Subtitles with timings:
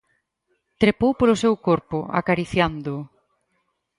[0.81, 3.01] Trepou polo seu corpo, acariciándoo.